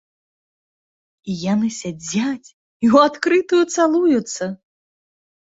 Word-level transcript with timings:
І 1.33 1.35
яны 1.53 1.69
сядзяць 1.81 2.49
і 2.83 2.85
ў 2.93 2.95
адкрытую 3.11 3.61
цалуюцца! 3.77 4.43